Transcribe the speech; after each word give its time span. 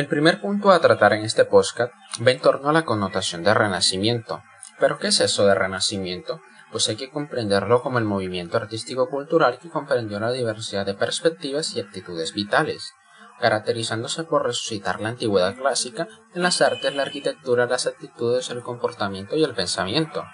El 0.00 0.06
primer 0.06 0.40
punto 0.40 0.70
a 0.70 0.80
tratar 0.80 1.12
en 1.12 1.26
este 1.26 1.44
podcast 1.44 1.92
va 2.26 2.30
en 2.30 2.40
torno 2.40 2.70
a 2.70 2.72
la 2.72 2.86
connotación 2.86 3.44
de 3.44 3.52
renacimiento. 3.52 4.42
¿Pero 4.78 4.98
qué 4.98 5.08
es 5.08 5.20
eso 5.20 5.44
de 5.44 5.54
renacimiento? 5.54 6.40
Pues 6.72 6.88
hay 6.88 6.96
que 6.96 7.10
comprenderlo 7.10 7.82
como 7.82 7.98
el 7.98 8.06
movimiento 8.06 8.56
artístico-cultural 8.56 9.58
que 9.58 9.68
comprendió 9.68 10.18
la 10.18 10.32
diversidad 10.32 10.86
de 10.86 10.94
perspectivas 10.94 11.76
y 11.76 11.80
actitudes 11.80 12.32
vitales, 12.32 12.94
caracterizándose 13.40 14.24
por 14.24 14.46
resucitar 14.46 15.02
la 15.02 15.10
antigüedad 15.10 15.54
clásica 15.54 16.08
en 16.34 16.44
las 16.44 16.62
artes, 16.62 16.94
la 16.94 17.02
arquitectura, 17.02 17.66
las 17.66 17.86
actitudes, 17.86 18.48
el 18.48 18.62
comportamiento 18.62 19.36
y 19.36 19.44
el 19.44 19.52
pensamiento. 19.52 20.24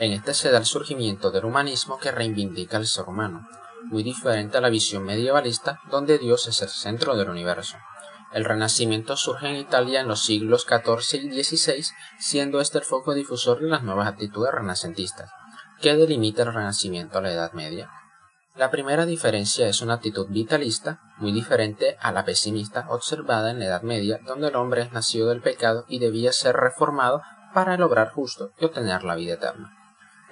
En 0.00 0.10
este 0.10 0.34
se 0.34 0.50
da 0.50 0.58
el 0.58 0.66
surgimiento 0.66 1.30
del 1.30 1.44
humanismo 1.44 2.00
que 2.00 2.10
reivindica 2.10 2.78
al 2.78 2.88
ser 2.88 3.04
humano, 3.04 3.46
muy 3.84 4.02
diferente 4.02 4.58
a 4.58 4.60
la 4.60 4.70
visión 4.70 5.04
medievalista 5.04 5.78
donde 5.88 6.18
Dios 6.18 6.48
es 6.48 6.62
el 6.62 6.68
centro 6.68 7.14
del 7.14 7.30
universo. 7.30 7.76
El 8.34 8.44
Renacimiento 8.44 9.16
surge 9.16 9.48
en 9.48 9.54
Italia 9.54 10.00
en 10.00 10.08
los 10.08 10.24
siglos 10.24 10.66
XIV 10.68 11.22
y 11.22 11.44
XVI, 11.44 11.84
siendo 12.18 12.60
este 12.60 12.78
el 12.78 12.84
foco 12.84 13.14
difusor 13.14 13.60
de 13.60 13.68
las 13.68 13.84
nuevas 13.84 14.08
actitudes 14.08 14.50
renacentistas. 14.52 15.30
¿Qué 15.80 15.94
delimita 15.94 16.42
el 16.42 16.52
Renacimiento 16.52 17.18
a 17.18 17.22
la 17.22 17.30
Edad 17.30 17.52
Media? 17.52 17.92
La 18.56 18.72
primera 18.72 19.06
diferencia 19.06 19.68
es 19.68 19.82
una 19.82 19.94
actitud 19.94 20.26
vitalista, 20.30 20.98
muy 21.18 21.30
diferente 21.30 21.96
a 22.00 22.10
la 22.10 22.24
pesimista 22.24 22.86
observada 22.88 23.52
en 23.52 23.60
la 23.60 23.66
Edad 23.66 23.82
Media, 23.82 24.18
donde 24.26 24.48
el 24.48 24.56
hombre 24.56 24.82
es 24.82 24.92
nacido 24.92 25.28
del 25.28 25.40
pecado 25.40 25.84
y 25.86 26.00
debía 26.00 26.32
ser 26.32 26.56
reformado 26.56 27.22
para 27.54 27.76
lograr 27.76 28.10
justo 28.10 28.50
y 28.58 28.64
obtener 28.64 29.04
la 29.04 29.14
vida 29.14 29.34
eterna. 29.34 29.70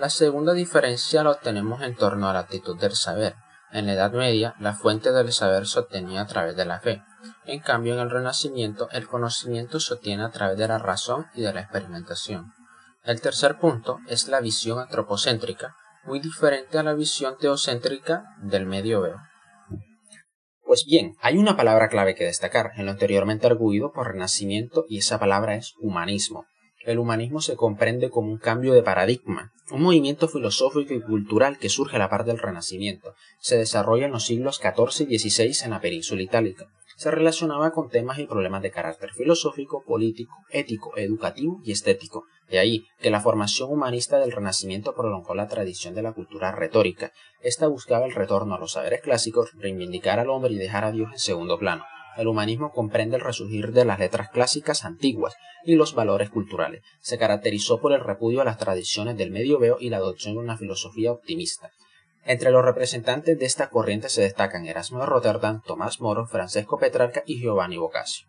La 0.00 0.10
segunda 0.10 0.54
diferencia 0.54 1.22
la 1.22 1.30
obtenemos 1.30 1.82
en 1.82 1.94
torno 1.94 2.28
a 2.28 2.32
la 2.32 2.40
actitud 2.40 2.76
del 2.76 2.96
saber. 2.96 3.36
En 3.72 3.86
la 3.86 3.94
Edad 3.94 4.12
Media, 4.12 4.54
la 4.60 4.74
fuente 4.74 5.12
del 5.12 5.32
saber 5.32 5.66
se 5.66 5.80
obtenía 5.80 6.22
a 6.22 6.26
través 6.26 6.56
de 6.56 6.64
la 6.64 6.80
fe, 6.80 7.02
en 7.44 7.60
cambio, 7.60 7.94
en 7.94 8.00
el 8.00 8.10
Renacimiento, 8.10 8.88
el 8.92 9.08
conocimiento 9.08 9.80
se 9.80 9.94
obtiene 9.94 10.24
a 10.24 10.30
través 10.30 10.56
de 10.58 10.68
la 10.68 10.78
razón 10.78 11.26
y 11.34 11.42
de 11.42 11.52
la 11.52 11.62
experimentación. 11.62 12.52
El 13.04 13.20
tercer 13.20 13.58
punto 13.58 13.98
es 14.08 14.28
la 14.28 14.40
visión 14.40 14.78
antropocéntrica, 14.78 15.74
muy 16.04 16.20
diferente 16.20 16.78
a 16.78 16.84
la 16.84 16.94
visión 16.94 17.36
teocéntrica 17.38 18.24
del 18.42 18.66
medioevo. 18.66 19.18
Pues 20.64 20.84
bien, 20.86 21.14
hay 21.20 21.36
una 21.36 21.56
palabra 21.56 21.88
clave 21.88 22.14
que 22.14 22.24
destacar 22.24 22.70
en 22.76 22.86
lo 22.86 22.92
anteriormente 22.92 23.46
arguido 23.46 23.92
por 23.92 24.12
Renacimiento 24.12 24.84
y 24.88 24.98
esa 24.98 25.18
palabra 25.18 25.56
es 25.56 25.74
humanismo. 25.80 26.46
El 26.84 26.98
humanismo 26.98 27.40
se 27.40 27.56
comprende 27.56 28.10
como 28.10 28.30
un 28.30 28.38
cambio 28.38 28.72
de 28.74 28.82
paradigma, 28.82 29.52
un 29.70 29.82
movimiento 29.82 30.28
filosófico 30.28 30.94
y 30.94 31.00
cultural 31.00 31.58
que 31.58 31.68
surge 31.68 31.96
a 31.96 31.98
la 31.98 32.10
par 32.10 32.24
del 32.24 32.38
Renacimiento. 32.38 33.14
Se 33.38 33.56
desarrolla 33.56 34.06
en 34.06 34.12
los 34.12 34.24
siglos 34.24 34.60
XIV 34.60 35.06
y 35.08 35.18
XVI 35.18 35.64
en 35.64 35.70
la 35.70 35.80
península 35.80 36.22
itálica 36.22 36.68
se 37.02 37.10
relacionaba 37.10 37.72
con 37.72 37.88
temas 37.88 38.20
y 38.20 38.26
problemas 38.26 38.62
de 38.62 38.70
carácter 38.70 39.10
filosófico, 39.12 39.82
político, 39.82 40.36
ético, 40.50 40.96
educativo 40.96 41.60
y 41.64 41.72
estético. 41.72 42.26
De 42.48 42.60
ahí 42.60 42.84
que 43.00 43.10
la 43.10 43.20
formación 43.20 43.72
humanista 43.72 44.18
del 44.18 44.30
Renacimiento 44.30 44.94
prolongó 44.94 45.34
la 45.34 45.48
tradición 45.48 45.94
de 45.94 46.02
la 46.02 46.12
cultura 46.12 46.52
retórica. 46.52 47.10
Esta 47.40 47.66
buscaba 47.66 48.06
el 48.06 48.14
retorno 48.14 48.54
a 48.54 48.58
los 48.58 48.72
saberes 48.72 49.00
clásicos, 49.00 49.50
reivindicar 49.54 50.20
al 50.20 50.30
hombre 50.30 50.52
y 50.52 50.58
dejar 50.58 50.84
a 50.84 50.92
Dios 50.92 51.10
en 51.10 51.18
segundo 51.18 51.58
plano. 51.58 51.84
El 52.16 52.28
humanismo 52.28 52.72
comprende 52.72 53.16
el 53.16 53.22
resurgir 53.22 53.72
de 53.72 53.84
las 53.84 53.98
letras 53.98 54.30
clásicas 54.30 54.84
antiguas 54.84 55.34
y 55.64 55.76
los 55.76 55.94
valores 55.94 56.30
culturales. 56.30 56.82
Se 57.00 57.18
caracterizó 57.18 57.80
por 57.80 57.92
el 57.92 58.00
repudio 58.00 58.40
a 58.40 58.44
las 58.44 58.58
tradiciones 58.58 59.16
del 59.16 59.30
medioveo 59.30 59.76
y 59.80 59.90
la 59.90 59.98
adopción 59.98 60.34
de 60.34 60.40
una 60.40 60.58
filosofía 60.58 61.12
optimista. 61.12 61.70
Entre 62.24 62.50
los 62.50 62.64
representantes 62.64 63.38
de 63.38 63.46
esta 63.46 63.68
corriente 63.68 64.08
se 64.08 64.22
destacan 64.22 64.66
Erasmo 64.66 65.00
de 65.00 65.06
Rotterdam, 65.06 65.60
Tomás 65.66 66.00
Moro, 66.00 66.26
Francesco 66.26 66.78
Petrarca 66.78 67.22
y 67.26 67.40
Giovanni 67.40 67.78
Boccaccio. 67.78 68.26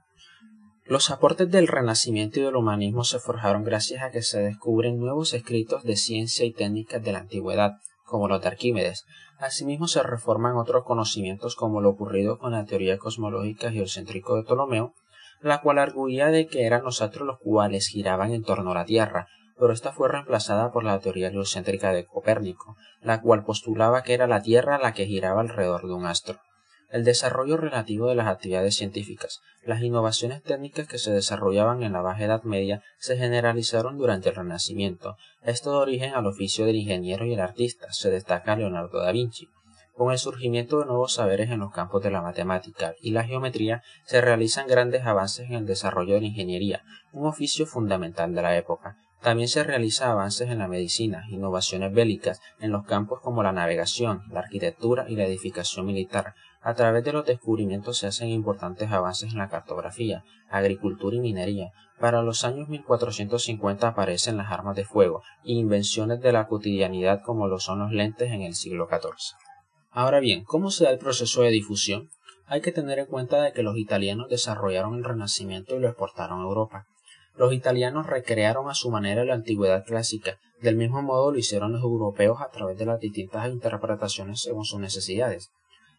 Los 0.86 1.12
aportes 1.12 1.50
del 1.50 1.68
Renacimiento 1.68 2.40
y 2.40 2.44
del 2.44 2.56
humanismo 2.56 3.04
se 3.04 3.20
forjaron 3.20 3.64
gracias 3.64 4.04
a 4.04 4.12
que 4.12 4.22
se 4.22 4.42
descubren 4.42 5.00
nuevos 5.00 5.34
escritos 5.34 5.84
de 5.84 5.96
ciencia 5.96 6.46
y 6.46 6.52
técnicas 6.52 7.04
de 7.04 7.12
la 7.12 7.20
antigüedad, 7.20 7.74
como 8.04 8.28
los 8.28 8.42
de 8.42 8.48
Arquímedes. 8.48 9.06
Asimismo 9.40 9.88
se 9.88 10.04
reforman 10.04 10.58
otros 10.58 10.84
conocimientos 10.84 11.56
como 11.56 11.82
lo 11.82 11.90
ocurrido 11.90 12.38
con 12.38 12.52
la 12.52 12.66
teoría 12.66 12.98
cosmológica 12.98 13.72
geocéntrico 13.72 14.36
de 14.36 14.44
Ptolomeo, 14.44 14.94
la 15.42 15.62
cual 15.62 15.80
arguía 15.80 16.28
de 16.28 16.48
que 16.48 16.66
eran 16.66 16.84
los 16.84 17.02
astros 17.02 17.28
los 17.28 17.40
cuales 17.40 17.88
giraban 17.88 18.32
en 18.32 18.44
torno 18.44 18.72
a 18.72 18.76
la 18.76 18.86
Tierra, 18.86 19.28
pero 19.60 19.74
esta 19.74 19.92
fue 19.92 20.10
reemplazada 20.10 20.72
por 20.72 20.84
la 20.84 21.00
teoría 21.00 21.32
geocéntrica 21.32 21.92
de 21.92 22.06
Copérnico, 22.06 22.76
la 23.02 23.22
cual 23.22 23.44
postulaba 23.44 24.04
que 24.04 24.14
era 24.14 24.28
la 24.28 24.42
Tierra 24.42 24.80
la 24.80 24.94
que 24.94 25.06
giraba 25.06 25.42
alrededor 25.42 25.88
de 25.88 25.94
un 25.94 26.06
astro. 26.06 26.40
El 26.94 27.04
desarrollo 27.04 27.58
relativo 27.58 28.08
de 28.08 28.14
las 28.14 28.28
actividades 28.28 28.76
científicas, 28.76 29.42
las 29.66 29.82
innovaciones 29.82 30.44
técnicas 30.44 30.88
que 30.88 31.00
se 31.00 31.12
desarrollaban 31.12 31.82
en 31.82 31.92
la 31.92 32.02
Baja 32.02 32.24
Edad 32.24 32.44
Media 32.44 32.84
se 33.00 33.18
generalizaron 33.18 33.98
durante 33.98 34.30
el 34.30 34.36
Renacimiento. 34.36 35.18
Esto 35.42 35.72
da 35.72 35.80
origen 35.80 36.14
al 36.14 36.28
oficio 36.28 36.68
del 36.68 36.76
ingeniero 36.76 37.26
y 37.26 37.34
el 37.34 37.40
artista, 37.40 37.92
se 37.92 38.12
destaca 38.12 38.56
Leonardo 38.56 39.00
da 39.00 39.12
Vinci. 39.12 39.48
Con 39.96 40.12
el 40.12 40.20
surgimiento 40.20 40.82
de 40.82 40.86
nuevos 40.86 41.14
saberes 41.14 41.50
en 41.50 41.62
los 41.62 41.74
campos 41.74 42.04
de 42.04 42.12
la 42.12 42.22
matemática 42.22 42.94
y 43.02 43.10
la 43.10 43.24
geometría 43.24 43.82
se 44.06 44.22
realizan 44.22 44.68
grandes 44.68 45.04
avances 45.04 45.50
en 45.50 45.56
el 45.56 45.66
desarrollo 45.66 46.14
de 46.14 46.22
la 46.22 46.28
ingeniería, 46.28 46.84
un 47.12 47.26
oficio 47.26 47.66
fundamental 47.66 48.36
de 48.36 48.42
la 48.44 48.56
época. 48.56 48.98
También 49.24 49.48
se 49.48 49.64
realizan 49.64 50.12
avances 50.12 50.50
en 50.50 50.60
la 50.60 50.68
medicina, 50.68 51.24
innovaciones 51.30 51.92
bélicas 51.92 52.40
en 52.60 52.72
los 52.72 52.86
campos 52.86 53.22
como 53.22 53.42
la 53.42 53.54
navegación, 53.54 54.22
la 54.30 54.42
arquitectura 54.42 55.06
y 55.08 55.16
la 55.16 55.24
edificación 55.24 55.86
militar. 55.86 56.36
A 56.66 56.76
través 56.76 57.04
de 57.04 57.12
los 57.12 57.26
descubrimientos 57.26 57.98
se 57.98 58.08
hacen 58.08 58.30
importantes 58.30 58.90
avances 58.90 59.34
en 59.34 59.38
la 59.38 59.50
cartografía, 59.50 60.24
agricultura 60.50 61.18
y 61.18 61.20
minería. 61.20 61.74
Para 62.00 62.22
los 62.22 62.46
años 62.46 62.70
1450 62.70 63.86
aparecen 63.86 64.38
las 64.38 64.50
armas 64.50 64.78
de 64.78 64.86
fuego 64.86 65.24
e 65.44 65.52
invenciones 65.52 66.22
de 66.22 66.32
la 66.32 66.48
cotidianidad 66.48 67.22
como 67.22 67.50
lo 67.50 67.60
son 67.60 67.80
los 67.80 67.92
lentes 67.92 68.32
en 68.32 68.44
el 68.44 68.56
siglo 68.56 68.88
XIV. 68.90 69.36
Ahora 69.92 70.22
bien, 70.22 70.46
¿cómo 70.46 70.72
se 70.72 70.86
da 70.86 70.92
el 70.92 71.00
proceso 71.00 71.42
de 71.42 71.50
difusión? 71.50 72.10
Hay 72.46 72.62
que 72.62 72.72
tener 72.72 72.98
en 72.98 73.08
cuenta 73.08 73.42
de 73.42 73.52
que 73.52 73.62
los 73.62 73.78
italianos 73.78 74.30
desarrollaron 74.30 74.96
el 74.96 75.04
Renacimiento 75.04 75.76
y 75.76 75.80
lo 75.80 75.90
exportaron 75.90 76.40
a 76.40 76.44
Europa. 76.44 76.86
Los 77.36 77.52
italianos 77.52 78.08
recrearon 78.08 78.70
a 78.70 78.74
su 78.74 78.90
manera 78.90 79.26
la 79.26 79.34
antigüedad 79.34 79.84
clásica, 79.84 80.38
del 80.62 80.78
mismo 80.78 81.02
modo 81.02 81.32
lo 81.32 81.38
hicieron 81.38 81.74
los 81.74 81.84
europeos 81.84 82.40
a 82.42 82.50
través 82.52 82.78
de 82.78 82.86
las 82.86 83.02
distintas 83.02 83.50
interpretaciones 83.50 84.40
según 84.40 84.64
sus 84.64 84.80
necesidades. 84.80 85.52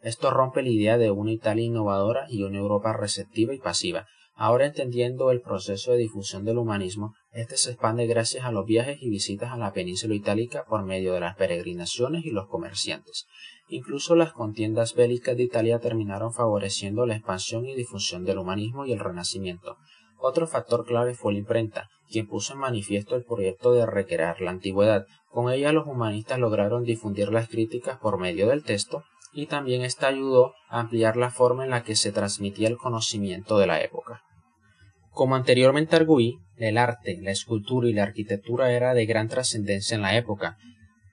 Esto 0.04 0.30
rompe 0.30 0.62
la 0.62 0.68
idea 0.68 0.98
de 0.98 1.10
una 1.10 1.32
Italia 1.32 1.64
innovadora 1.64 2.26
y 2.28 2.42
una 2.42 2.58
Europa 2.58 2.92
receptiva 2.92 3.54
y 3.54 3.58
pasiva. 3.58 4.06
Ahora 4.34 4.66
entendiendo 4.66 5.30
el 5.30 5.40
proceso 5.40 5.92
de 5.92 5.98
difusión 5.98 6.44
del 6.44 6.58
humanismo, 6.58 7.14
este 7.32 7.56
se 7.56 7.70
expande 7.70 8.06
gracias 8.06 8.44
a 8.44 8.52
los 8.52 8.66
viajes 8.66 8.98
y 9.00 9.08
visitas 9.08 9.50
a 9.50 9.56
la 9.56 9.72
península 9.72 10.14
itálica 10.14 10.66
por 10.68 10.84
medio 10.84 11.14
de 11.14 11.20
las 11.20 11.36
peregrinaciones 11.36 12.26
y 12.26 12.32
los 12.32 12.48
comerciantes. 12.48 13.24
Incluso 13.68 14.14
las 14.14 14.34
contiendas 14.34 14.94
bélicas 14.94 15.38
de 15.38 15.44
Italia 15.44 15.78
terminaron 15.78 16.34
favoreciendo 16.34 17.06
la 17.06 17.16
expansión 17.16 17.64
y 17.64 17.74
difusión 17.74 18.26
del 18.26 18.36
humanismo 18.36 18.84
y 18.84 18.92
el 18.92 19.00
renacimiento. 19.00 19.78
Otro 20.18 20.46
factor 20.46 20.84
clave 20.84 21.14
fue 21.14 21.32
la 21.32 21.38
imprenta, 21.38 21.88
quien 22.10 22.26
puso 22.26 22.52
en 22.52 22.58
manifiesto 22.58 23.16
el 23.16 23.24
proyecto 23.24 23.72
de 23.72 23.86
recrear 23.86 24.42
la 24.42 24.50
antigüedad. 24.50 25.06
Con 25.30 25.50
ella 25.50 25.72
los 25.72 25.86
humanistas 25.86 26.38
lograron 26.38 26.84
difundir 26.84 27.32
las 27.32 27.48
críticas 27.48 27.98
por 27.98 28.18
medio 28.18 28.48
del 28.48 28.64
texto 28.64 29.02
y 29.34 29.46
también 29.46 29.82
esta 29.82 30.08
ayudó 30.08 30.54
a 30.68 30.80
ampliar 30.80 31.16
la 31.16 31.30
forma 31.30 31.64
en 31.64 31.70
la 31.70 31.82
que 31.82 31.96
se 31.96 32.12
transmitía 32.12 32.68
el 32.68 32.76
conocimiento 32.76 33.58
de 33.58 33.66
la 33.66 33.80
época. 33.80 34.22
Como 35.10 35.36
anteriormente 35.36 35.96
arguí, 35.96 36.38
el 36.56 36.78
arte, 36.78 37.18
la 37.20 37.30
escultura 37.30 37.88
y 37.88 37.92
la 37.92 38.04
arquitectura 38.04 38.72
era 38.72 38.94
de 38.94 39.06
gran 39.06 39.28
trascendencia 39.28 39.94
en 39.94 40.02
la 40.02 40.16
época. 40.16 40.56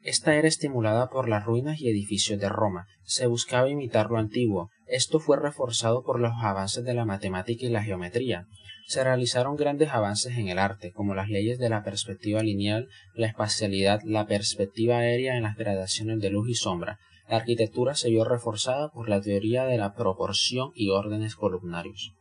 Esta 0.04 0.36
era 0.36 0.48
estimulada 0.48 1.10
por 1.10 1.30
las 1.30 1.46
ruinas 1.46 1.80
y 1.80 1.90
edificios 1.90 2.40
de 2.40 2.50
Roma. 2.50 2.88
Se 3.04 3.28
buscaba 3.28 3.70
imitar 3.70 4.10
lo 4.10 4.18
antiguo. 4.18 4.70
Esto 4.88 5.20
fue 5.20 5.38
reforzado 5.38 6.04
por 6.04 6.20
los 6.20 6.34
avances 6.42 6.84
de 6.84 6.94
la 6.94 7.06
matemática 7.06 7.66
y 7.66 7.70
la 7.70 7.84
geometría 7.84 8.48
se 8.92 9.06
realizaron 9.06 9.56
grandes 9.56 9.92
avances 9.92 10.38
en 10.38 10.50
el 10.50 10.60
arte, 10.60 10.92
como 10.92 11.16
las 11.16 11.30
leyes 11.30 11.58
de 11.60 11.70
la 11.70 11.82
perspectiva 11.82 12.44
lineal, 12.44 12.90
la 13.16 13.28
espacialidad, 13.28 14.02
la 14.04 14.26
perspectiva 14.26 14.98
aérea 14.98 15.38
en 15.38 15.44
las 15.44 15.56
gradaciones 15.56 16.20
de 16.20 16.30
luz 16.30 16.50
y 16.50 16.56
sombra. 16.56 17.00
La 17.32 17.38
arquitectura 17.38 17.96
se 17.96 18.10
vio 18.10 18.26
reforzada 18.26 18.90
por 18.90 19.08
la 19.08 19.22
teoría 19.22 19.64
de 19.64 19.78
la 19.78 19.94
proporción 19.94 20.72
y 20.76 20.90
órdenes 20.90 21.38
columnarios. 21.38 22.14